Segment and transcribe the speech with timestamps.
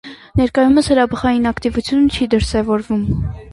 [0.39, 3.07] Ներկայումս հրաբխային ակտիվությունը չի դրսևորվում։